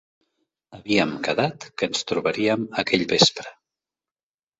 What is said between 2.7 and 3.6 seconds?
aquell vespre.